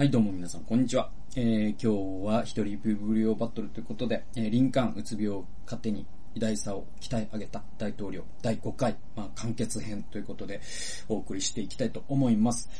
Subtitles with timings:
[0.00, 1.10] はい、どうも皆さん、こんにちは。
[1.36, 10.62] えー、今日は一人ビブリオバトルということで、えー、リンカンうつ病を勝手に偉大さを鍛え上げた大統領第5回、まあ、完結編ということで
[11.10, 12.70] お送りしていきたいと思います。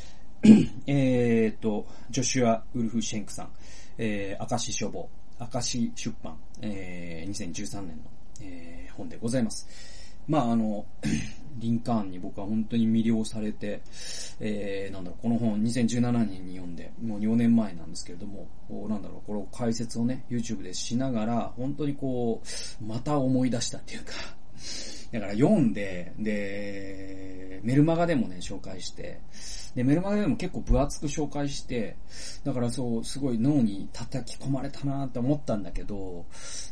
[0.86, 3.50] えーと、ジョシュア・ウルフシェンクさん、
[3.98, 8.02] えー、明石書房、明石出版、えー、2013年の、
[8.40, 9.99] えー、本でございます。
[10.28, 10.84] まあ、あの、
[11.58, 13.82] リンカーンに僕は本当に魅了されて、
[14.40, 18.48] えー、なんだろう、この本2017年に読んで、もう4年前なんですけれども、
[18.88, 22.40] なんだろう、これを解説をね、YouTube でしながら、本当にこ
[22.80, 24.12] う、また思い出したっていうか、
[25.12, 29.20] だから読んで、で、メルマガでもね、紹介して、
[29.74, 31.96] で、メルマガでも結構分厚く紹介して、
[32.44, 36.26] だからそう、すごい脳に叩き込まれたなって思ったんだけど、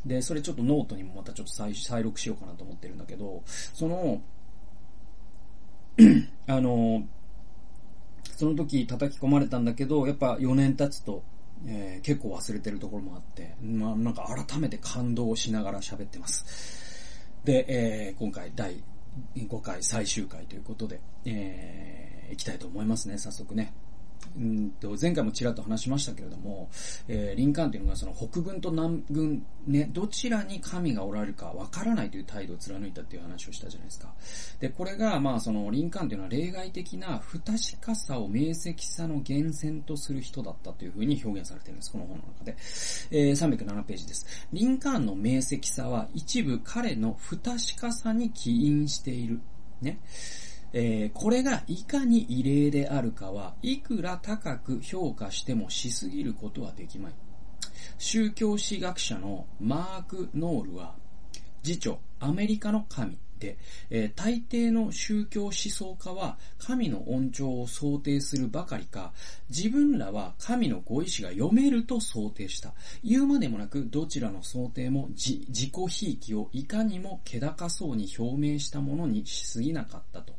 [0.06, 4.20] で、それちょっとノートにもまたちょっと再再録しようかなと思ってるんだけど、その、
[6.46, 7.02] あの、
[8.36, 11.24] その時叩き込まれたんだけど、やっぱ4年経つと、
[11.66, 16.87] えー、結構忘れてるところもあって、まあなんか改めて感動しながら喋ってます。
[17.48, 18.84] で、えー、今回第
[19.34, 23.72] 5回最終回ということで、えー、行きたいと思いますね、早速ね。
[24.36, 26.68] うんと、前回もちらっと話しましたけれども、
[27.08, 34.12] えー、リンカーンというのがその北軍と南軍、ね、どちらに神がおられるかわからないという態度を貫いたっていう話をしたじゃないですか。
[34.60, 42.56] で、これが、まあその、リンカーンというのは例外的な不確かさを明晰さの源泉とする人だったというふうに表現されているんです、この本の中で。
[43.10, 44.26] えー、307ページです。
[44.52, 49.40] リンカーンの明晰さは一部彼の不確かさに起因している。
[49.80, 50.00] ね。
[50.72, 57.12] えー、これがいかに異例であるかは、いくら高く評価してもしすぎることはできまい。
[57.96, 60.94] 宗教史学者のマーク・ノールは、
[61.62, 63.18] 次長、アメリカの神、
[63.90, 69.12] えー、大抵の宗教思想家は神の恩寵を想定するばかりか、
[69.48, 72.74] 自分らは神のご意志が読めると想定した。
[73.04, 80.34] 言うまでもなく、どちらの想定も自己ひいきをいかにも気高そうに表明したものにしすぎなかったと。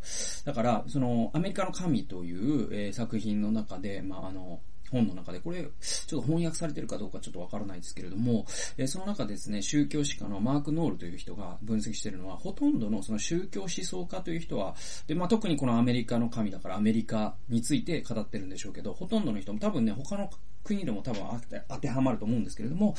[0.46, 4.60] だから、その、アメリカの神という、えー、作品の中で、まあ、あの、
[4.92, 8.46] 本の中で、これ、ちょっと翻訳されてるかどうかちょっとわからないですけれども、
[8.78, 14.76] えその中ですね、宗教史家のマーク・ノールという人が分析しているのは、ほとんどのその宗教思想家という人は、
[15.08, 20.30] で、まあ、特にこのアメリカの神だからアメリカについて語ってるんでしょうけど、ほとんどの人も多分ね、他の
[20.64, 21.24] 国でも多分
[21.68, 22.96] 当てはまると思うんですけれども、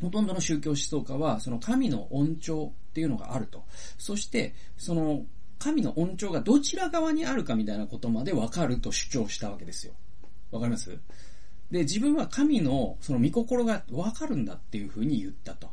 [0.00, 3.64] ほとんどの宗教思想家は、その神の恩寵っていうのがあると。
[3.98, 5.24] そして、その
[5.58, 9.92] 神の恩寵がどちら側にあるかみたいなことまでわかると主張したわけですよ。
[10.50, 10.98] わかります？
[11.70, 15.70] で、自分は神のその御心がわかるんだっていうふうに言ったと。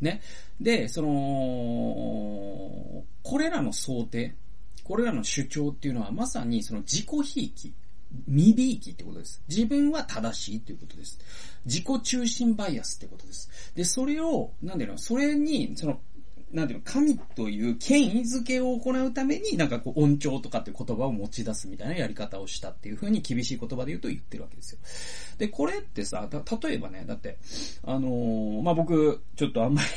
[0.00, 0.22] ね。
[0.60, 4.34] で、その、これらの想定、
[4.84, 7.74] これらの主張っていうのはまさにその自己ひいき、
[8.28, 9.42] 未びいきってことです。
[9.48, 11.18] 自分は正しいっていうことです。
[11.66, 13.50] 自己中心バイアスってことです。
[13.74, 16.00] で、それを、なんだろう、それに、その、
[16.52, 24.78] なんていうの、神という権威づけを行うために、なんかこう、音調とかっていう言葉を持ち出すみたいなやり方をしたっていうふうに厳しい言葉で言うと言ってるわけですよ。
[25.38, 26.28] で、これってさ、
[26.62, 27.38] 例えばね、だって、
[27.82, 29.88] あのー、まあ、僕、ちょっとあんまり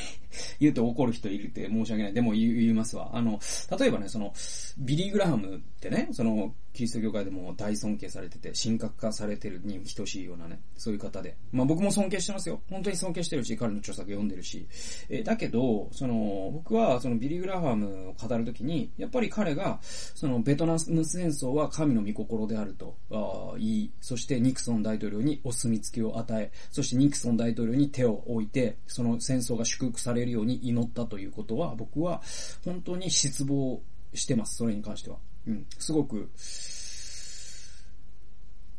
[0.59, 2.13] 言うと怒る人いるって申し訳ない。
[2.13, 3.11] でも言いますわ。
[3.13, 3.39] あの、
[3.79, 4.33] 例えばね、その、
[4.77, 11.35] ビリー・グラハムってね、その、キリスト教会でも大尊敬されてて、神格化されてるに等しいようなね、そういう方で。
[11.51, 12.61] まあ僕も尊敬してますよ。
[12.69, 14.67] 本当に尊敬してるし、彼の著作読んでるし。
[15.09, 32.21] え、だけど、その、僕はそのビリー・グラハムを語るときに、やっぱり彼が、そのベトナム戦争は神の御心であるとあ言い、そしてニクソン大統領にお墨付きを与え、そしてニクソン大統領に手を置いて、その戦争が祝福されるように祈ったということは、僕は
[32.63, 33.81] 本当に失望
[34.13, 34.57] してます。
[34.57, 35.17] それに関しては。
[35.47, 35.65] うん。
[35.77, 36.29] すごく、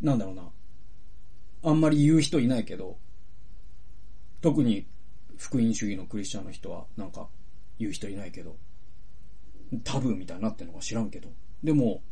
[0.00, 0.48] なんだろうな。
[1.62, 2.98] あんまり言う人いないけど、
[4.40, 4.86] 特に
[5.36, 7.28] 福音主義のクリスチャンの人はなんか
[7.78, 8.56] 言う人いないけど、
[9.84, 11.28] タブーみたいになってるのか知らんけど。
[11.62, 12.02] でも、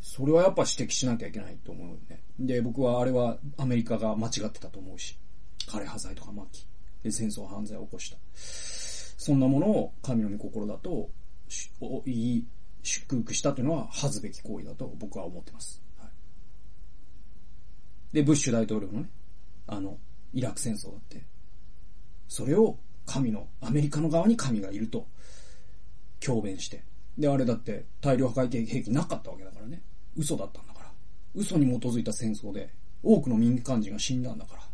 [0.00, 2.22] それはやっぱ指摘しなきゃいけないと思うよね。
[2.38, 5.18] で、僕はあれはアメリカが間違ってたと思うし、
[5.66, 6.66] 枯葉剤とか巻き、
[7.02, 8.16] で、戦争犯罪を起こした。
[8.34, 11.10] そんなものを神の御心だと、
[12.06, 12.46] 言い、
[12.82, 15.82] 祝福したというのは恥ずべき行為だと僕は思ってます。
[15.98, 19.10] はい、で、ブッシュ大統領のね、
[19.66, 19.98] あの、
[20.32, 21.22] イラク戦争だって、
[22.28, 25.06] それを神の、アメリカの側に神がいると、
[26.20, 26.82] 強弁して。
[27.16, 29.80] で、あれだって大量破壊兵器なかったわけだからね。
[30.16, 30.92] 嘘だったんだから。
[31.34, 32.68] 嘘に基づいた戦争で、
[33.02, 34.67] 多くの民間人が死んだんだから。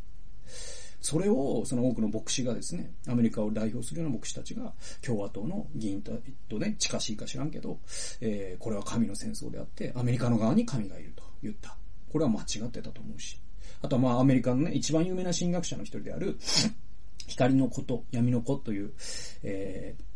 [1.04, 4.72] それを、その多くの牧師がですね、アメリカを代表するような牧師たちが、
[5.02, 7.78] 共和党の議員とね、近しいか知らんけど、
[8.22, 11.76] えー、これは神の戦争であって、アメリカの側に神がいると言った。
[12.10, 13.38] これは間違ってたと思うし。
[13.82, 16.38] あとはまあアメリカのね、一番有名な神学者の一人である、
[17.26, 18.94] 光の子と闇の子という、
[19.42, 20.13] えー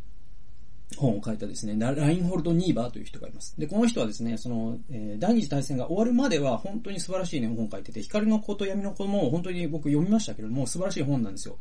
[0.97, 3.55] 本を書いたですね、ラインホルド・ニーバーという人がいます。
[3.59, 11.59] で、この人はですね、その、えー、第二次大戦が終わるまでは本当に素晴らしいね、本を書いてて、光の子と闇の子も本当に僕読みましたけれども、素晴らしい本なんですよ。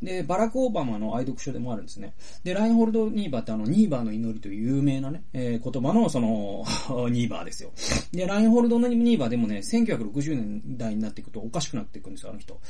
[0.00, 2.14] で、バラク・オバマの愛読書でもあるんですね。
[2.44, 6.64] で、ラインホルド・ニーバーってあの、ニーバーの祈りという有名なね、えー、言葉のその
[7.10, 7.72] ニーバーですよ。
[8.12, 12.60] で、ラインホルド・ニーバーでもね、1960年代になっていくとおかしくなっていくんですよ、あの人。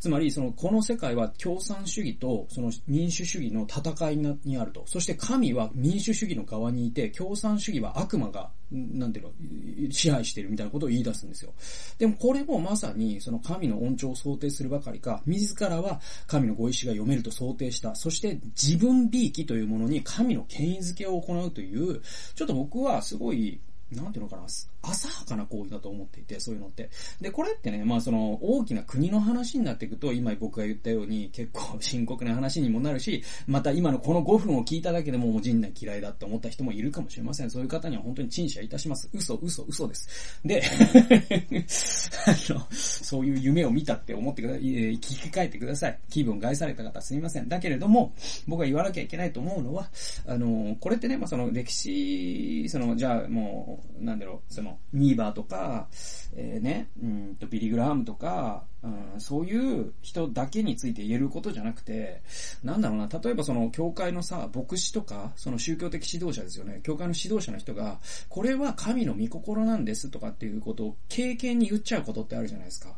[0.00, 4.84] つまり、その、この世界は共産主義と、その民主主義の戦いにあると。
[4.86, 11.52] そして神はは民主主義の側にいて、共産主義は悪魔が、なんていうの、支配しているみたいなことを言い出すんですよ。
[11.98, 17.94] でもこれもまさに、その神の恩寵を想定するばかりか、自らは神のご意志が読めると想定した。
[17.94, 22.00] そして自分びいきというものに神の権威づけを行うという、
[22.34, 23.60] ちょっと僕はすごい、
[23.90, 24.44] なんていうのかな、
[24.82, 26.90] 浅はかな行為だと思っていて、そういうのって。
[27.20, 37.50] で、これってね、まあその、大きな国の話になっていくと、今僕が言ったように結構深刻な話にもなるし、また今のこの5分を聞いただけでももう陣内嫌いだって思った人もいるかもしれません。
[37.50, 39.08] そういう方には本当に陳謝いたします。
[39.12, 40.40] 嘘、嘘、嘘です。
[40.44, 40.62] で、
[42.26, 44.62] あの、そういう夢を見たって思ってください。
[44.62, 45.98] 聞き換えてください。
[46.08, 47.48] 気分害された方すみません。
[47.48, 48.14] だけれども、
[48.46, 49.90] 僕が言わなきゃいけないと思うのは、
[50.26, 55.88] あの、これってね、まあその歴史、その、じゃあもう、なんだろう、その、ニーバーとか、
[56.34, 62.22] えー、ね、うんと、ビリグラハムとか、うん、そういう人だけについて言えることじゃなくて、
[62.62, 66.80] なんだろうな、例えばその、教会のさ、牧師とか、その宗教的指導者ですよね。
[66.82, 67.98] 教会の指導者の人が、
[68.28, 72.96] これは神の御心なんですとかっていうことを経験に言っちゃうことってあるじゃないですか。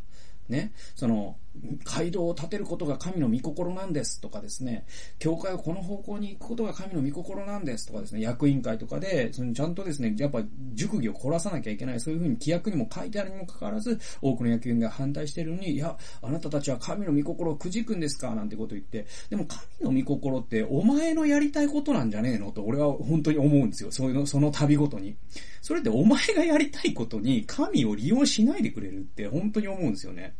[0.48, 1.36] ね、その、
[1.84, 4.86] 街道を建てることが神の御心なんですとかですね、
[5.18, 10.42] 教会をこの方向に行くことが神の御心なんですとかですね、役員会とかで、そのちゃんとですね、やっぱ
[10.74, 19.44] 熟議を凝らさなきゃいけない、そういうふうに規約にも書いてあるにもかかわらず、多くの役員が反対してるのに、いや、あなたたちは神の御心をくじくんですかなんてこと言って、でも
[19.80, 23.90] 神の御心ってお前のやりたいことなんじゃねえのと俺は本当に思うんですよ。
[23.90, 25.16] そういうの、その旅ごとに。
[25.62, 30.34] それってお前がやりたいことに神を利用しないでくれるって本当に思うんですよね。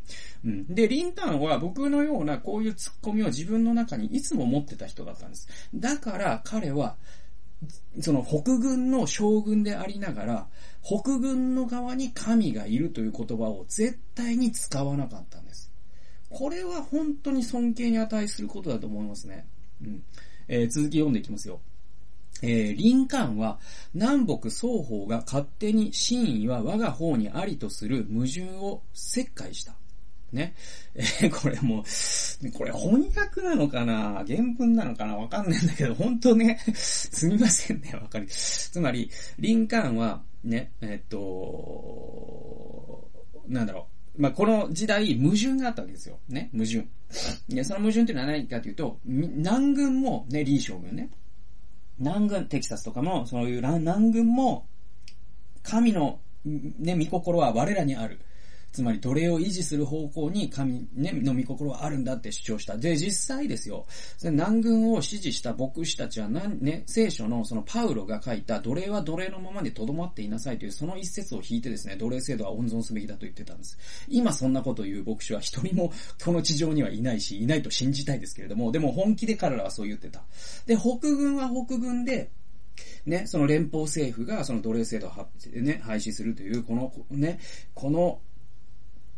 [0.45, 0.75] うん。
[0.75, 5.49] で、リンターンは僕のようなこういうツッコミを自分の中にいつも持ってた人だったんです。
[5.75, 6.97] だから彼は、
[8.01, 10.47] その北軍の将軍でありながら、
[10.83, 15.73] 北軍の側に神がいるという言葉を絶対に使わなかったんです。
[16.29, 19.47] これは本当に尊敬に値することだと思いますね。
[19.83, 20.03] うん。
[20.49, 21.61] えー、続き読んでいきますよ。
[22.43, 23.59] えー、リンカーンは
[23.95, 29.80] 南北双方が勝手に真意は我が方にありとする矛盾を切開した。
[30.33, 30.55] ね。
[30.95, 34.25] えー、これもう、これ翻訳なのかな？
[34.27, 35.17] 原文なのかな？
[35.17, 38.27] わかんないんだけど、本当ね、 すみませんね、わかり。
[38.29, 43.09] つまり、リンカーンは、ね、え、っと、
[43.49, 43.87] なんだろ
[44.17, 44.23] う。
[44.23, 46.19] まあ、この時代、矛盾があったわけですよ。
[46.29, 46.87] ね、矛盾。
[47.49, 51.11] で、その矛盾っていうのは何かというと、南軍も、ね、リー将軍ね。
[51.99, 54.67] 南軍、テキサスとかも、そういう南軍も、
[55.63, 58.21] 神の、ね、見心は我らにある。
[58.73, 62.77] つまり奴隷を維持する方向に神、ね、の御心はあるんだって主張した。
[62.77, 63.87] で、実際ですよ。
[64.23, 73.79] 南軍を支持した牧師たちは、ね、聖書のそのパウロが書いた奴隷は奴隷のままで留まっていなさいというその一節を引いてですね、奴隷制度は温存すべきだと言ってたんです。
[74.09, 75.93] 今そんなことを言う牧師は一人も
[76.25, 80.23] この地上にはいないし、いないと信じたいですけれども、でも本気で彼らはそう言ってた。
[80.67, 82.31] で、北軍は北軍で、
[83.05, 85.13] ね、その連邦政府がその奴隷制度を、
[85.55, 87.39] ね、廃止するという、この、ね、
[87.75, 88.21] この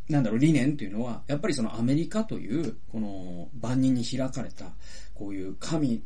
[0.08, 4.72] なんだろう、理念というのは、やっぱりそのアメリカという、この万人に開かれた、
[5.14, 6.02] こういう神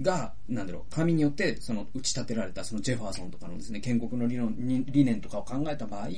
[0.00, 6.08] が、なんだろう、神によって、その、打ち立てられた、そのジェファーソンとかのですね、建国の理論、理念とかを考えた場合、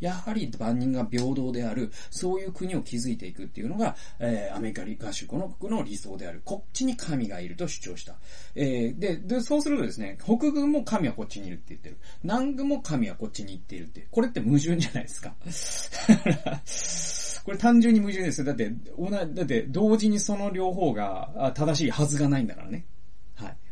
[0.00, 6.40] やはり万人が平等である、そういう国を築いていくっていうのが、えー、アメリカ合衆国の理想である。
[6.44, 8.14] こっちに神がいると主張した。
[8.54, 11.98] えー、で、で、そうするとですね、北軍も神はこっちにいるって言ってる。
[12.22, 14.06] 南軍も神はこっちに行っているって。
[14.10, 15.34] これって矛盾じゃないですか。
[17.44, 18.46] これ単純に矛盾ですよ。
[18.46, 22.86] だって、同じだって、同時にその両方が正しいはずがないんだからね。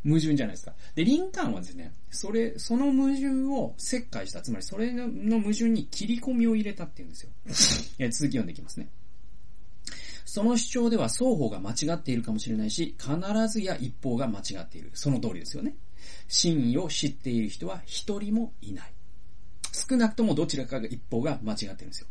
[0.04, 0.11] はい。
[0.11, 0.75] 矛盾じゃないですか。
[0.94, 7.30] で、リンカーンはですね、それ、その矛盾を切開した、つまりそれの矛盾に切り込みを入れたっていうんですよ。
[7.46, 8.88] 続き読んでいきますね。
[10.25, 13.14] その主張では双方が間違っているかもしれないし、必
[13.49, 14.90] ずや一方が間違っている。
[14.94, 15.76] その通りですよね。
[16.28, 18.92] 真意を知っている人は一人もいない。
[19.73, 22.08] 少なくともどちらかが一方が間違ってるんですよ。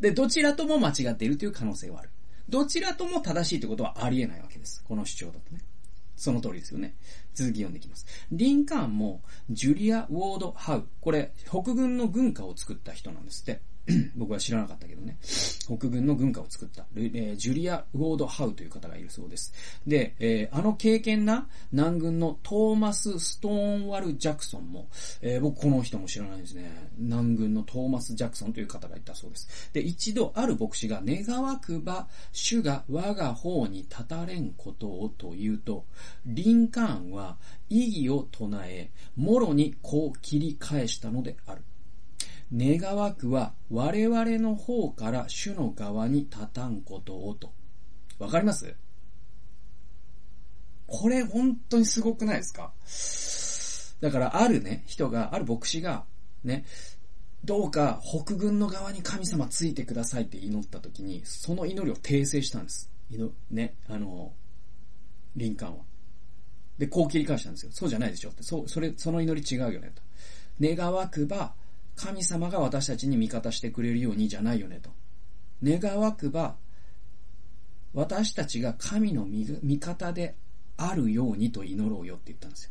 [0.00, 2.10] で、どちらとも間違っているという可能性はある。
[2.48, 4.82] どちらとも正しいということはありえないわけです。
[4.84, 5.60] この主張だとね。
[6.16, 6.96] その通りですよね。
[7.34, 8.06] 続き読んでいきます。
[8.30, 10.88] リンカーンも、ジュリア・ウォード・ハウ。
[11.00, 13.60] これ、北軍の軍歌を作った人なんですって。
[14.16, 15.18] 僕は知らなかったけどね。
[15.66, 19.52] 北軍の軍歌を作った、えー、ジュリア・ウォード・ハウという方がいるそうです。
[19.86, 24.88] で、えー、あの経験な南軍のトーマス・ストーンワル・ジャクソンも、
[25.20, 26.90] えー、僕この人も知らないですね。
[26.98, 29.70] 南軍のトーマス・ジャクソンという方がいたそうです。
[29.72, 35.84] で、一度ある牧師が願わくば主が我が方に立たれんことをと言うと、
[36.26, 37.36] リンカーンは
[37.68, 41.62] 意義を唱え、もろにこう切り返したのである。
[42.54, 47.52] 願わくは我々の方から主の側に立たんことをと。
[48.18, 48.74] わかります？
[50.86, 52.72] これ本当にすごくないですか？
[54.02, 56.04] だからあるね、人が、ある牧師が、
[56.44, 56.64] ね、
[57.44, 62.90] どうか北軍の側に神様ついてくださいって祈った時に、その祈りを訂正したんです。
[63.50, 64.32] ね、あの、
[65.36, 65.84] 林間は。
[66.78, 67.72] で、こう切り返したんですよ。
[67.72, 68.42] そうじゃないでしょって。
[68.42, 70.02] そう、それ、その祈り違うよねと。
[70.60, 71.54] 願わくば、
[71.96, 74.90] 神様が私たちに味方してくれるようにじゃないよねと。
[75.62, 76.56] 願わくば、
[77.94, 80.34] 私たちが神の味方で
[80.76, 82.70] あるようにと祈ろうよって言ったんですよ。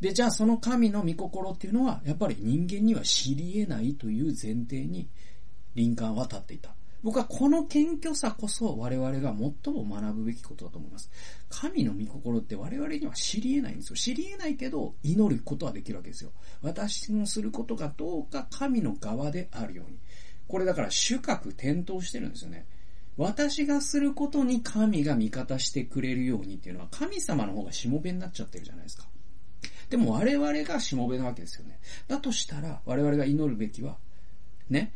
[0.00, 5.08] で、じゃあその神の御心っていうのは、やっぱり人間には知り得ないという前提に、
[5.74, 6.74] 林間は立っていた。
[7.02, 11.10] 僕はこの謙虚さこそ我々が最も学ぶべきことだと思います。
[11.48, 13.96] 神の御心って我々には知り得ないんですよ。
[13.96, 16.32] 知り得ないけど祈ることはできるわけですよ。
[16.62, 19.98] 私のすることがどうか神の側であるように。
[20.46, 22.66] これだから主格転倒してるんですよね。
[23.16, 29.06] 私がすることに神が味方してくれるようにっていうのは神様の方がしもべになっちゃってるじゃないですか。
[29.90, 31.80] でも我々がしもべなわけですよね。
[32.08, 33.98] だとしたら我々が祈るべきは、
[34.68, 34.92] ね、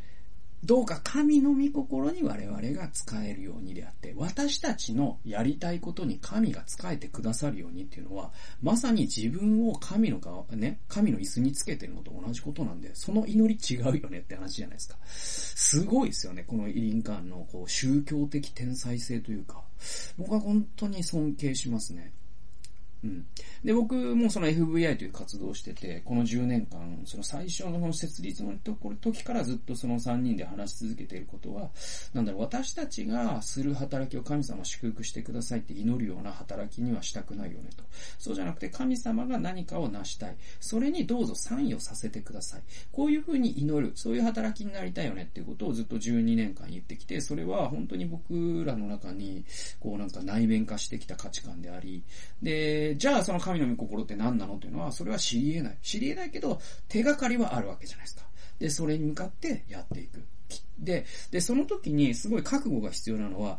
[0.65, 8.31] どうか神の御心に我々が使えるようにであって、私たちのやりたいことに神が使えてくださるようにっていうのは、
[8.63, 14.97] まさに自分を神の側、ね、神の椅子につけてるのと同じことなんで、その祈り違うよねって話じゃないですか。
[15.07, 19.63] すごいですよね、このイリンカンのこう宗教的天才性というか、
[20.17, 22.13] 僕は本当に尊敬しますね。
[23.05, 23.27] うん。
[23.63, 31.71] で、僕もその FVI という活動をしてて、この10年間、その最初のその設立のところ、時からずっとその3人で話し続けていることは、
[32.15, 37.85] なんだろう、私たちがする働きを神様祝福してくださいって祈るような働きにはしたくないよねと。
[38.19, 40.37] そうじゃなくて神様が何かを成したい。
[40.61, 42.63] それにどうぞ参与させてください。
[42.91, 49.45] こういうふうに祈る、そういう働きになりたいよねっていうことをずっと12年間言ってきて、それは本当に僕らの中に、
[49.79, 52.03] こうなんか内面化してきた価値観であり、
[52.43, 55.79] で、じゃあその神の御心って何なのっていうのは、それは知り得ない。
[55.83, 58.23] 知り得ないけど、手がかりはあるわけじゃないですか。
[58.59, 60.25] で、それに向かってやっていく。
[60.79, 63.59] で、で、その時にすごい覚悟が必要なのは、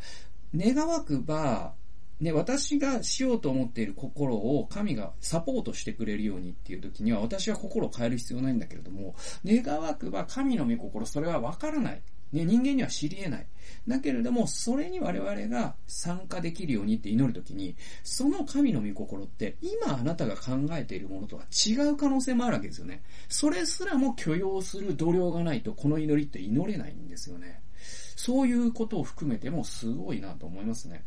[0.56, 1.74] 願わくば、
[2.20, 9.15] ね、私がしようと思っている心を神がサポートしてくれるようにっていう時には私は心を変える必要ないんだけれども、
[9.46, 12.01] 願わくば神の御心、それはわからない。
[12.32, 13.48] ね、人間には知り得ない。
[13.88, 23.03] だけれども、それに我々が参加できるようにって祈るときに、その神の御心って、今あなたが考えているものとは違う可能性もあるわけですよね。
[23.29, 27.62] それすらも許容する度量がないと、この祈りって祈れないんですよね。
[28.15, 31.03] そういうことを含めてもすごいなと思いますね。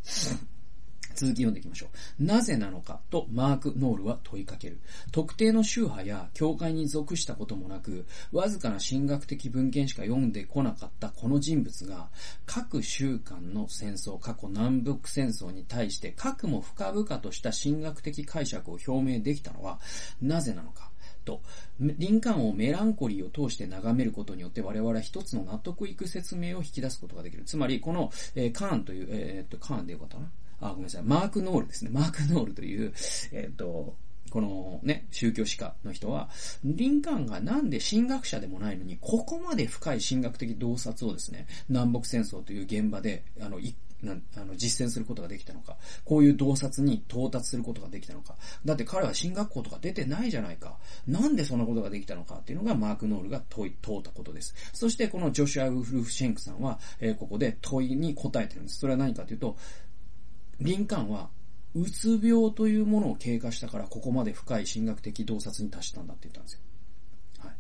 [1.19, 1.89] 続き読んでいきましょ
[2.21, 2.25] う。
[2.25, 4.79] なぜなのかとマーク・ノールは問いかける。
[5.11, 12.09] 特定の宗派や教会に属したこともなく、わずかな神学的文献しか読んでこなかったこの人物が、
[12.47, 19.81] 各宗間の戦争、過去南北戦争に対して核も深々とした神学的解釈を表明できたのは、
[20.23, 20.89] なぜなのか。
[21.25, 21.43] と、
[21.79, 27.45] リンカーンをメランコリーを通して眺めることによって我々は一つの納得いく説明を引き出すことができる。
[27.45, 30.31] つまり、この、えー、カーンという、えー、っと、カーンでよかったな。
[30.61, 31.91] あ、ごめんなさい、マーク・ノールですね。
[31.93, 32.93] マーク・ノールという、
[33.33, 33.97] えっ、ー、と、
[34.31, 36.29] このね、宗教史家の人は、
[36.65, 43.59] リンカーンがなんで神学者でもないのに、ここまで深い神学的洞察をですね、南北戦争という現場で、あの、
[44.03, 48.37] なあの実践することができたのか、こういう洞察に到達することができたのか。
[48.65, 50.79] だって彼は進学校とか出てないじゃないか。
[51.07, 54.55] なんでそんなことができたのかっていうのがマーク・ノールが問い、問うたことです。
[54.73, 58.79] そしてこのジョシュア・ウルフシェンクさんは、えー、ここで問いに答えてるんです。
[58.79, 59.57] それは何かというと、
[60.61, 61.31] リンカンは、
[61.75, 66.61] うつ病というものを経過したから、ここまで深い神学的洞察に達したんだって言ったんですよ。
[67.41, 67.53] はい。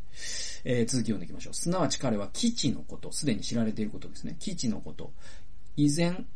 [0.64, 1.54] えー、続き読んでいきましょう。
[1.54, 4.36] すなわち彼は基地のこと、すでに知られていることですね。
[4.40, 5.12] 基地のこと、
[5.76, 6.26] 依然、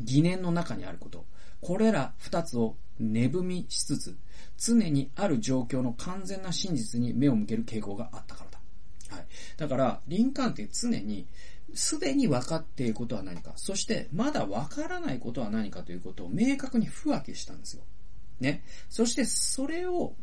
[0.00, 1.24] 疑念の中にあること、
[1.60, 4.16] これら二つを寝踏みしつつ、
[4.58, 9.16] 常にある状況の完全な真実に目を向ける傾向があったからだ。
[9.16, 9.26] はい。
[9.56, 11.26] だから、リンカンって常に、
[11.74, 17.82] すでに分かっていることは何か、そしてまだ分からないことは何かということを明確に不分けしたんですよ。
[18.40, 18.62] ね。
[18.88, 20.14] そしてそれを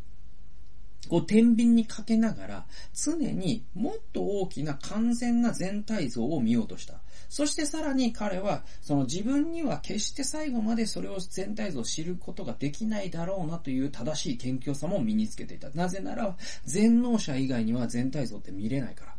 [1.08, 6.96] こう、天秤にかけながら、常にもっと大きな完全な全体像を見ようとした。
[7.30, 15.70] そしてさらに彼は、その自分には決して最後までそれを全体像を知ることができないだろうなという正しい謙虚さも身につけていた。
[15.70, 19.16] なぜなら、全能者以外には全体像って見れないから。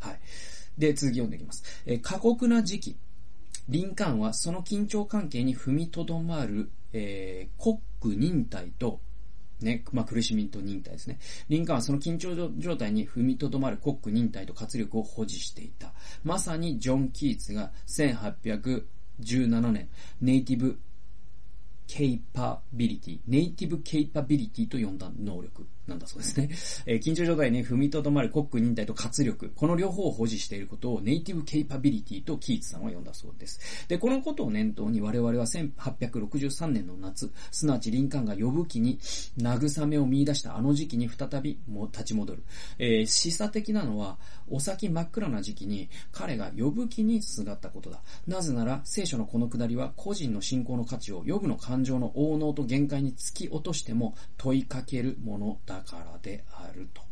[0.00, 0.20] はい。
[0.78, 1.62] で、続き読んでいきます。
[1.86, 2.96] え過酷な時期。
[3.68, 9.00] リンカーンはその緊張関係に踏みとどまる、えー、コック忍耐と
[9.60, 11.18] ね、まあ、苦しみと忍耐ですね。
[11.48, 15.92] リンカーンはその緊張状態に踏みとどまるコック忍耐と活力を保持していた。
[16.22, 19.88] まさにジョン・キーツが1817年、
[20.20, 20.78] ネイティブ
[21.86, 25.66] ケイパビリティ、ネイティブケイパビリティと呼んだ能力。
[25.86, 26.48] なんだそうですね。
[26.86, 33.86] えー、緊張状態に踏みとどまるコック忍耐と活力、この両方を保持していることをネイティブケイパビリティとキーツさんは呼んだそうです。
[33.88, 38.98] で、このことを念頭に我々は1863年の夏、すなわち林間が呼ぶ気に
[39.38, 42.44] 慰めを見出したあの時期に再びも立ち戻る。
[42.78, 48.00] えー、示唆的なのは、お先真っ暗な時期に彼が呼ぶ気にすがったことだ。
[48.26, 57.02] なぜなら、聖書のこのくだりは個人の信仰の価値を呼ぶの感情の応能と限界に突き落としても問いかけるものだだからであると。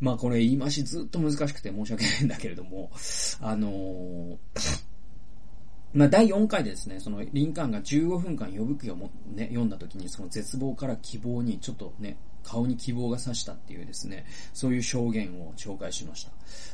[0.00, 2.90] まあこれ言い回しずっと難しくて申し訳ないんだけれども、
[3.40, 4.36] あのー、
[5.94, 16.32] まあ第4回でですね、そのリンカーンが15分間呼ぶ気をも、ね、読んだ時にその絶望から希望にちょっとね、顔に希望が差したっていうですね、そういう証言を紹介しました。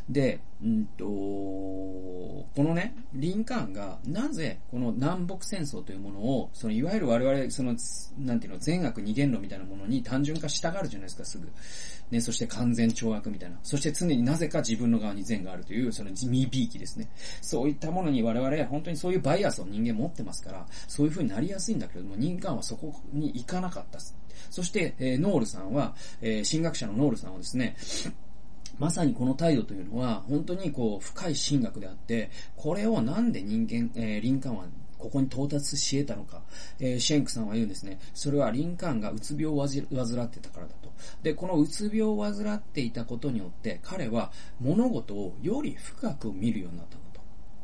[0.08, 7.76] で、うんと、このね、リンカーンがなぜこの南北戦争というものを、そのいわゆる我々、その、
[8.18, 11.48] なんていうの、善悪二元論みたいなものに単純化したがるじゃないですか、すぐ。
[12.10, 13.58] ね、そして完全懲悪みたいな。
[13.62, 17.08] そして常になぜか自分の側に善があるという、その未びいきですね。
[17.42, 23.98] そういったものに我々、本当にそういうバイアスを人間持ってますから、そういう風になりやすいんだけれども、人間はそこに行かなかった。
[24.50, 27.76] そして、えー、ノールさんは、えー、神学者のノールさんはですね、
[28.78, 34.66] まさにこの態度というのは、本当にこう、深い神学であって、これをなんで人間、えー、リンカンは
[34.98, 36.42] ここに到達し得たのか、
[36.81, 37.98] えー、シェンクさんは言うんですね。
[38.14, 40.92] それはリンカーンがうつ病を患ってたからだと。
[41.22, 47.20] で、このうつ病を患っていたことによって、彼は物事をより深く見るようになったんだと。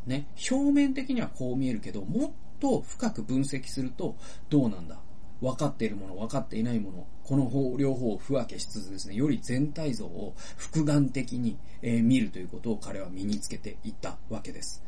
[0.06, 0.26] ね。
[0.50, 4.16] 表面的にはこう見えるけど、もっと深く分析すると、
[4.48, 4.98] どうなんだ
[5.40, 14.82] 分かっているもの、分かっていないもの、この方、両方を不分けしつつですね、より全体像を複眼的に、え、見るということを彼は身につけていったわけです。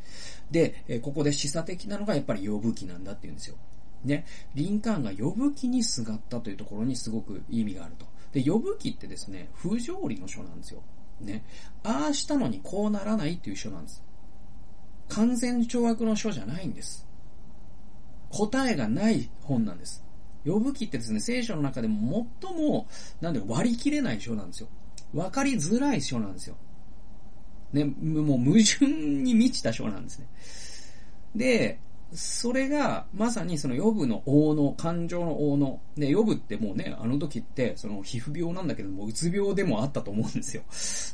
[0.51, 3.55] で、え、ここで示唆的なのがやっぱり呼ぶ気なんだって言うんですよ。
[4.03, 8.05] ね、リンカーンが呼ぶ気にすがったというところにすごく意味があると。
[8.31, 10.81] で、呼ぶ気ってですね、不条理の書なんですよ。
[11.21, 11.43] ね。
[11.83, 14.03] ああしたのにこうならないっていう書なんです。
[15.09, 17.05] 完全懲悪の書じゃないんです。
[18.29, 20.03] 答えがない本なんです。
[20.47, 22.87] 呼ぶ記ってですね、聖書の中でも最も、
[23.21, 24.69] なんで割り切れない書なんですよ。
[25.13, 26.55] わかりづらい書なんですよ。
[27.73, 30.27] ね、もう矛盾に満ちた書なんですね。
[31.35, 31.79] で、
[32.13, 40.63] それが、まさにその予部の王の、感情の王の、ね、予部ってもうね、あの時って、その皮膚病なんだけども、うつ病でもあったと思うんですよ。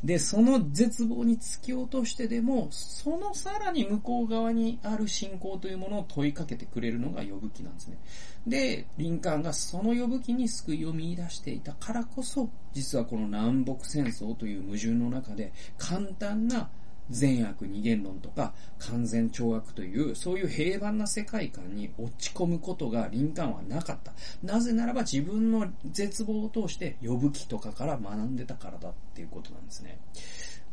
[0.04, 7.98] で、その絶望に突き落としてでも、そのさらに向こう側にある信仰というものを問いかけてくれるのが呼ぶ記なんですね。
[8.46, 16.70] で、リンカーンがその呼ぶ記に救いを見出していたからこそ、実はこの南北戦争という矛盾の中で、簡単な
[17.10, 24.14] 善悪二元論とか完全懲悪というそういう平凡な世界観に落ち込むことがリンカーンはなかった。
[24.44, 29.98] なぜならば自分の絶望を通して呼ぶ気とかから学んでたからだっていうことなんですね。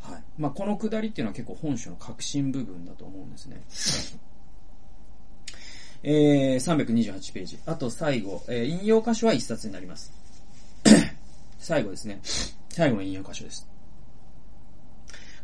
[0.00, 0.22] はい。
[0.38, 3.62] まあ、このくだりっていうのは結構本書の核心部分だと思うんですね。
[6.02, 7.58] えー、328ページ。
[7.66, 10.12] あと最後、えー、引用箇所は一冊になります。
[11.58, 12.20] 最後ですね。
[12.70, 13.69] 最後の引用箇所です。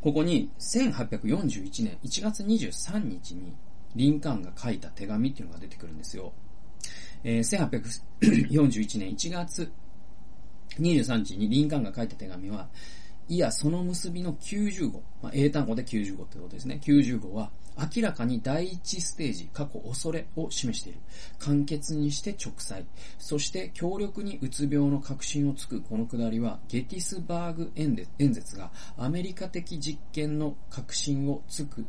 [0.06, 3.56] ここに1841年1月23日に
[3.96, 6.32] リンカーンが書いた手紙っていうのが出てくるんですよ。
[7.24, 7.68] えー、
[8.20, 9.72] 1841年1月
[10.78, 12.68] 23日にリンカーンが書いた手紙は、
[13.28, 16.80] いや、その結びの90号、まあ、英単語で90号ってことですね。
[16.82, 21.00] 90号は、明らかに第一ステージ、過去恐れを示している。
[21.38, 22.86] 簡潔にして直裁。
[23.18, 31.84] そして強力にうつ病の確信をつくこのくだりは、ゲティスバーグ演説がアメリカ的実験の確信をつく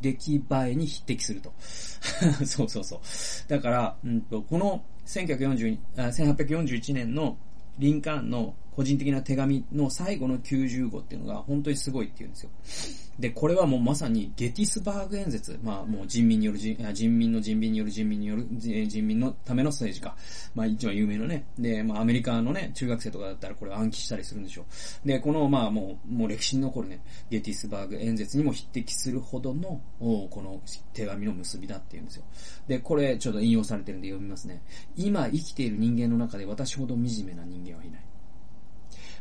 [0.00, 0.40] 出来栄
[0.72, 1.52] えに匹敵すると。
[2.46, 3.00] そうそうそう。
[3.48, 7.36] だから、うんと、この1940 1841年の
[7.78, 12.50] リンカーンの個人的な手紙の最後の90語っていうのが本当にすごいっていうんですよ。
[13.18, 15.58] で、これはもうまさにゲティスバーグ演説。
[15.64, 20.14] まあもう人民による人、人民の人民による人民による人民のための政治家。
[20.54, 21.44] まあ一番有名なね。
[21.58, 24.64] で、まあアメリカのね、中学生とかだったらこれ暗記したりするんでしょ
[25.04, 25.08] う。
[25.08, 30.60] で、このまあもう、もう歴史に残るね、ゲティスバーグ演説にも匹敵するほどの、この
[30.92, 32.22] 手紙の結びだっていうんですよ。
[32.68, 34.62] で、これちょっと引用されてるんで読みますね。
[34.96, 38.02] 今生きている人間の中で私ほど惨めな人間はいない。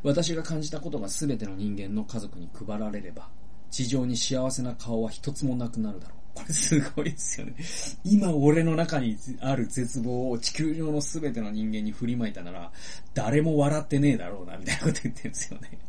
[0.04, 3.30] 私が感じたことが全ての人間の家族に配られれば、
[3.70, 6.18] 地上に幸せな顔は一つもなくなるだろう。
[6.38, 7.56] これすごいですよね。
[8.04, 12.72] 今俺の中にある絶望を地球上の全ての人間に振りまいたなら、
[13.14, 15.80] 誰も笑ってねえだろうな、みたいなこと言ってるんですよね。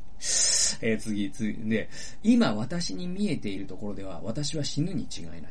[0.80, 1.52] えー、次、次。
[1.68, 1.88] で、
[2.22, 5.42] 今私に見えているところでは、私は死ぬに違いない。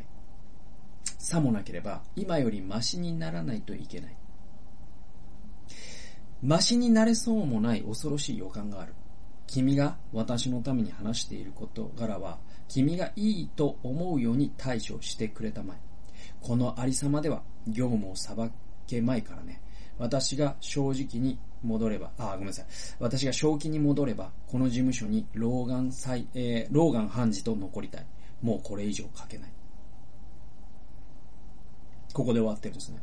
[1.20, 4.16] さもなければ、今よりマシにならないといけない。
[6.44, 8.94] マシになれそうもない恐ろしい予感がある。
[9.48, 15.78] 君が私のために話している事柄は、君がいいと思うように対処してくれたまえ。
[16.42, 18.36] このありさまでは、業務を裁
[18.86, 19.62] けまいからね。
[19.98, 22.66] 私が正直に戻れば、あ、ごめんなさい。
[23.00, 28.06] 私が正気に戻れば、この事務所に老眼再、えー、老眼判事と残りたい。
[28.42, 29.52] もうこれ以上書けない。
[32.14, 33.00] ここで終わってるんですね。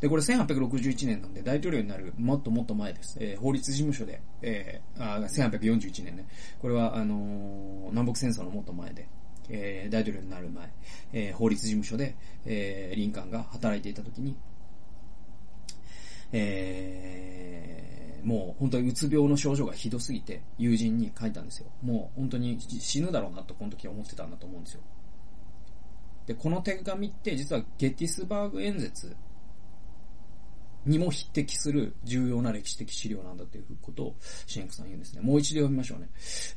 [0.00, 3.16] で、これ1861年なんで、大統領になるもっともっと前です。
[3.20, 6.26] えー、法律事務所で、えー、あ、1841年ね。
[6.60, 9.08] これは、あのー、南北戦争のもっと前で、
[9.48, 10.68] えー、大統領になる前、
[11.12, 14.36] えー、法律事務所で、えー、リンカーンが働いていた時に、
[16.32, 21.68] えー、もう本当にうつ病の症状がひどすぎて、友人に書いたんですよ。
[21.82, 24.82] もう本当に死ぬだろうなと、この時は思ってたんだと思うんですよ。
[26.26, 29.16] で、この手紙って実はゲティスバーグ演説
[30.86, 35.20] にも匹敵する重要な歴史的資料なんだということをシェンクさん言うんですね。
[35.20, 36.08] もう一度読みましょうね。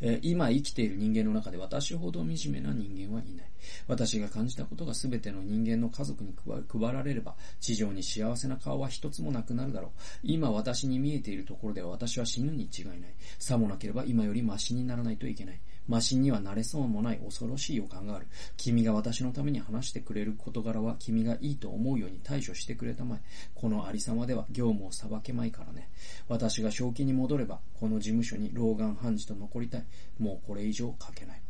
[0.02, 3.46] えー、今生きている人間の中で私ほど惨めな人間はいない。
[3.88, 9.92] 私が感じたことが全ての人間の家族に配られれば、地上に幸せな顔は一つもなくなるだろう。
[10.24, 12.98] 今私に見えているところでは私は死ぬに違いない。
[13.40, 15.60] さもなければ今よりマシにならないといけない。
[15.90, 18.28] マシンにはなれそうもない恐ろしい予感がある。
[18.58, 23.20] 君が私のために話してくれる事柄は君がいいと思うように対処してくれたまえ。
[23.56, 25.90] このありさまでは業務を裁けまいからね。
[26.28, 29.86] 私が正気に戻れば、この事務所に老眼判事と残りたい。
[30.20, 31.42] もうこれ以上書けない。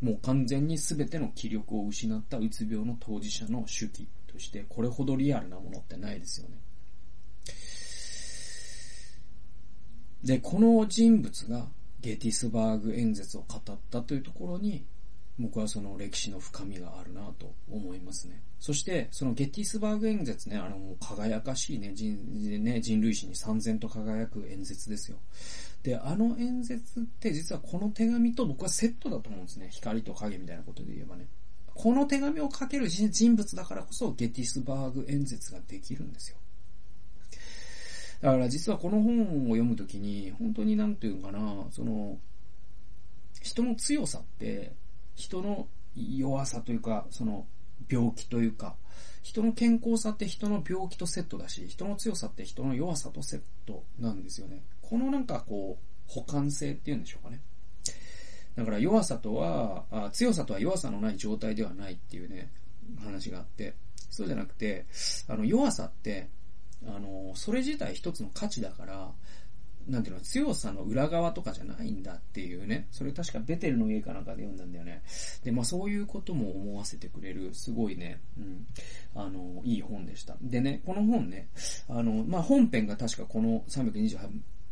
[0.00, 6.56] もう完全に全ての気力を失ったうつ病の当事者の手記として、これほどリアルなものってないですよね。
[10.22, 11.66] で、この人物が
[12.00, 14.84] ゲティスバーグ演説を語ったというところに、
[15.38, 18.42] 僕はその歴史の深みがあるなと思いますね。
[18.58, 25.16] そして、そのゲティスバーグ演説ね、あのもう輝かしいね、人ね人類史に三千と輝く演説ですよ。
[25.82, 29.68] で、あの演説って実はこの手紙と僕はセットだと思うんですね。
[29.70, 31.26] 光と影みたいなことで言えばね。
[31.74, 36.36] この手紙を書ける人物だからこそゲティスバーグ演説ができるんですよ。
[38.20, 42.18] だから実はこの本を読むときに、本当になんていうかな、その、
[43.40, 44.72] 人の強さって、
[45.14, 47.46] 人の弱さというか、その、
[47.88, 48.76] 病気というか、
[49.22, 54.62] 人の健康さって人の病気とセットだし、人の強さって人の弱さとセットなんですよね。
[54.82, 57.40] このなんかこう、補完性っていうんでしょうかね。
[58.56, 62.50] だから弱さとはあ、強さとは弱さのない状態ではないっていうね、
[63.02, 63.74] 話があって、
[64.10, 64.86] そうじゃなくて、
[65.28, 66.28] あの、弱さって、
[66.86, 69.12] あの、それ自体一つの価値だから、
[69.88, 72.86] なんていうの、強さの裏側とかじゃないんだっていうね。
[72.90, 75.02] それ確かベテルの家かなんかで読んだんだよね。
[75.42, 78.66] で、まあそういうことも思わせてくれる、すごいね、うん、
[79.14, 80.36] あの、いい本でした。
[80.40, 81.48] でね、この本ね、
[81.88, 84.28] あの、まあ本編が確かこの328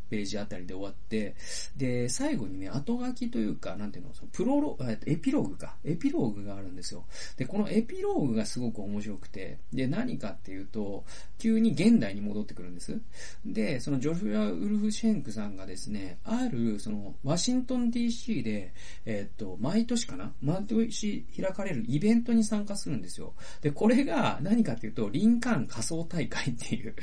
[0.08, 1.34] ページあたりで終わって、
[1.76, 5.76] で、最後にね、後書きというか、なんていうの、そのプロロ、エピローグか。
[5.84, 7.04] エピローグがあるんですよ。
[7.36, 11.04] で、このエピローグがすごく面白くて、で、何かっていうと、
[11.38, 12.98] 急に現代に戻ってくるんです。
[13.44, 18.72] で、そのジョフラ・ウルフシェンクさんがですね、ある、その、ワシントン DC で、
[19.04, 20.32] え、っと、毎年かな？
[20.42, 23.34] 毎年開かれるイベントに参加するんですよ。
[23.60, 26.94] で、これが何かっていうと、リンカーン仮想大会っていう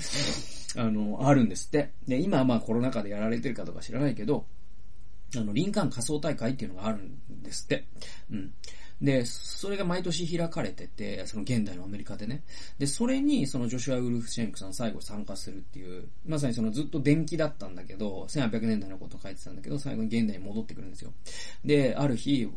[0.77, 1.91] あの、あるんですって。
[2.07, 4.45] で、今はまあコロナ中でやられてるかとか知らないけど、
[5.35, 7.85] あの、林間仮想大会っていうのがあるんですって。
[8.31, 8.53] うん。
[9.01, 12.43] で、それが毎年開かれてて、その現代のアメリカでね。
[12.79, 21.13] で、それに、そのジョシュア・ウルフシェンクさん最後参加するっていう、まさにそのずっと電気だったんだけど、1800年代のこと書いてたんだけど、最後に現代に戻ってくるんですよ。
[21.65, 22.47] で、ある日、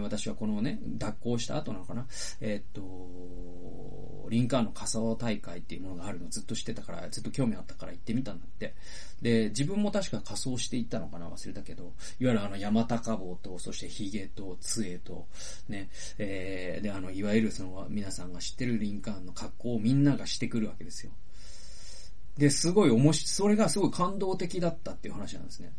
[0.00, 2.06] 私はこのね、脱行した後なのかな、
[2.40, 8.74] え、っと、リンカーンの仮装大会っていうものがあるのずっと知ってたから、ずっと興味あったから行ってみたんだって。
[9.22, 15.26] で、自分も確か仮装していったのかな忘れたけど、いわゆるあの山高帽と、そして髭と、杖と、
[15.68, 21.12] ね、えー、で、あの、いわゆるその皆さんが知ってるリンカーンの格好をみんながしてくるわけですよ。
[22.36, 25.72] で、すごい面白い、それがすごい感動的だったっていう話なんですね。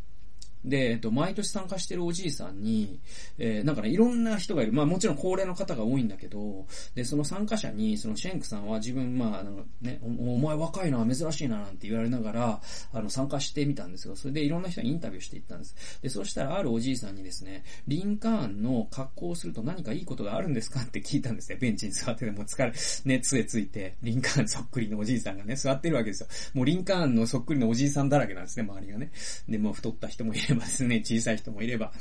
[0.66, 3.00] で、えっと、毎年参加してるおじいさんに、
[3.38, 4.74] えー、なんかね、いろんな人がいる。
[4.74, 12.62] まあもちろん高齢の方が多いんだけど、で、その参加者に、そのシェンクさんは自分、まあ、なんかねお、お前若いな、珍しいな、なんて言われながら、
[12.94, 14.16] あの、参加してみたんですよ。
[14.16, 16.00] それでいろんな人にインタビューしていったんです。
[16.02, 21.58] で、そしたらあるおじいさんにですね、リンカーンの格好をすると何かいいことがあるんですかって聞いたんですね。
[21.60, 22.74] ベンチに座ってて、もう疲れ、
[23.06, 26.28] ね、杖ついて、リンカーンそっくりのおじいさんがね、座ってるわけですよ。
[26.54, 29.12] もうリンカーンのそっくりのおじいさんだらけなんですね、周りがね。
[29.48, 31.92] で、もう太った人もいればですね、 小さい人もいれば、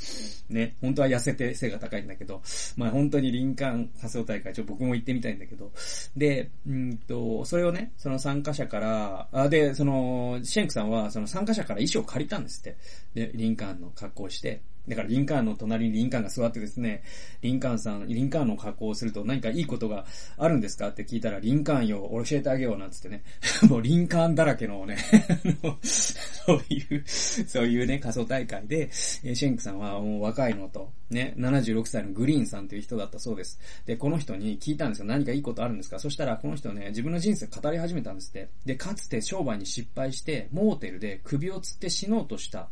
[0.49, 2.41] ね、本当は痩せて背が高いんだけど、
[2.75, 5.71] まあ本当に林間仮想大会、ちょっと僕も行ってみたいんだけど、
[6.15, 12.75] で、うんと、それをね、その参加者から、あ、で、その、シェンクさんはその参加者から衣装を借りたんですって。
[13.13, 17.03] で、林間の格好をして、だからリンカーンの隣にリンカーンが座ってですね、
[17.41, 20.05] リンカーンさん、リンカーンの格好をすると何かいいことが
[20.37, 23.23] あるんですかって聞いたら、リンカーンよ、教えてあげようなんつってね、
[23.69, 24.97] もうリンカーンだらけのね
[25.81, 33.59] そういう、そういうね、仮想大会で、シェンクさんはもう若いのと、ね、76歳のグリーンさんという人だったそうです。
[33.85, 35.05] で、この人に聞いたんですよ。
[35.05, 35.99] 何かいいことあるんですか？
[35.99, 38.49] そしたら、この人ね、自分の人生語り始めたんですって。
[38.65, 42.69] で、かつて商売に失敗して、モーテルで首を吊って死のうとした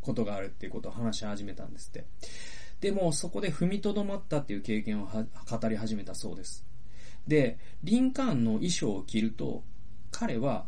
[0.00, 2.06] ことがあるっていうことを話し始めたんですって。
[2.80, 6.64] でも、そこで踏みとどまったっていう経験を語り始めたそうです。
[7.26, 9.64] で、リンカーンの衣装を着ると、
[10.10, 10.66] 彼は、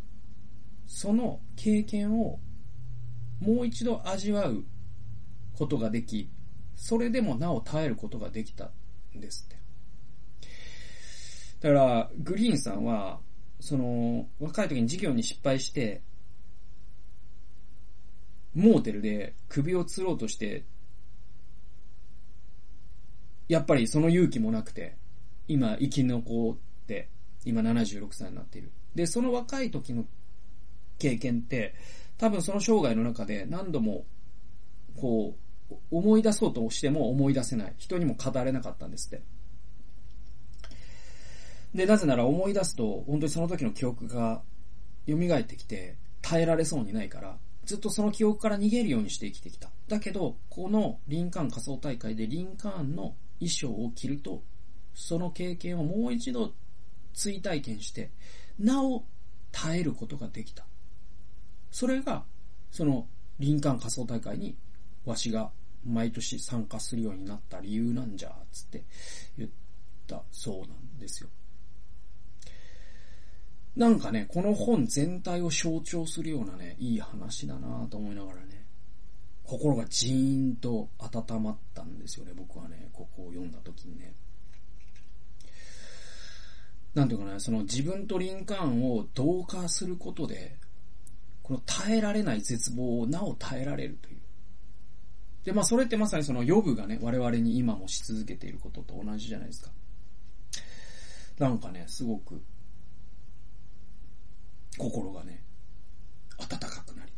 [0.86, 2.40] その経験を
[3.40, 4.64] もう一度味わう
[5.54, 6.28] ことができ、
[6.74, 8.72] それでもなお耐えることができた
[9.16, 9.60] んですって。
[11.60, 13.20] だから、グリーンさんは、
[13.60, 16.02] その、若い時に授業に失敗して、
[18.54, 20.64] モーテルで首を吊ろうとして、
[23.48, 24.96] やっぱりその勇気もなくて、
[25.48, 27.08] 今生き残って、
[27.44, 28.70] 今76歳になっている。
[28.94, 30.04] で、その若い時の
[30.98, 31.74] 経験って、
[32.18, 34.04] 多分その生涯の中で何度も、
[34.96, 35.36] こ
[35.70, 37.74] う、思い出そうとしても思い出せない。
[37.78, 39.22] 人にも語れなかったんですって。
[41.74, 44.42] で、なぜなら思い出すと、本当にその時の記憶が
[45.08, 49.70] 蘇ってきて、耐えられそうにないから、ずっとその記憶から逃げるようにして生きてきた。
[49.88, 54.42] だけど、このリンカーン仮想大会でリンカーンの衣装を着ると、
[54.94, 56.53] その経験をもう一度
[57.14, 58.11] 追体験して、
[58.59, 59.05] なお
[59.53, 60.64] 耐えることができた。
[61.70, 62.25] それが、
[62.70, 63.07] その
[63.38, 64.57] リンカーン仮想大会に
[65.05, 65.51] わしが
[65.85, 68.85] 毎年参加するようになった理由なんじゃ、つって
[69.38, 69.51] 言っ
[70.07, 71.31] たそうなんですよ。
[73.80, 78.66] なんかね、この本全体を象徴するようなね、いい話だなと思いながらね、
[79.42, 84.12] 心がジーンと温まったんですよね、僕はね、ここを読んだ時にね。
[86.94, 90.58] なんていうかね、その自分とリンカーンを同化することで、
[91.42, 94.18] この耐えられない絶望をなお耐えられるという。
[95.44, 99.70] で、まあそれってまさにそのヨブがね、我々に今もし続けていることと同じじゃないですか。
[101.38, 102.42] なんかね、すごく
[104.78, 105.42] 心がね、
[106.38, 107.12] 温かくなり、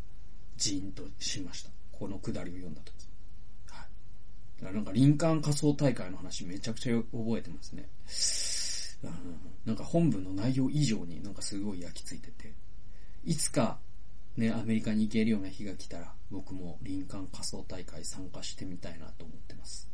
[0.56, 1.70] ジーンとしました。
[1.92, 3.06] このくだりを読んだとき。
[3.72, 4.62] はい。
[4.62, 7.88] だからなんか、林間仮想大会の話めちゃくちゃ覚えてますね。
[9.64, 12.52] なんか本文の内容以上になんかすごい焼き付いてて、
[13.24, 13.78] いつか
[14.36, 19.88] ね、アメリカに行けるような日が来たら、僕も林間仮想大会参加してみたいなと思ってます。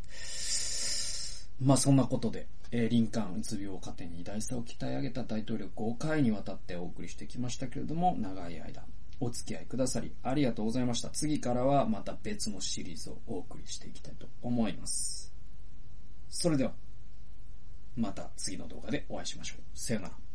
[1.61, 8.83] まあそんなことで、えー、リンカーンうつ病を糧に偉大さを鍛え上げた大統領5回にわたってお送りしてきましたけれども、長い間
[9.21, 11.11] お付き合いくださりありがとうございました。
[11.11, 15.33] 次からはまた別のシリーズをお送りしていきたいと思います。
[16.29, 16.73] それでは、
[17.97, 19.63] また次の動画でお会いしましょう。
[19.75, 20.28] さよなら。